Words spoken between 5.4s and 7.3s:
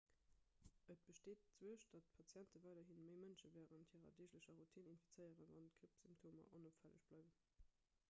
wann d'grippsymptomer onopfälleg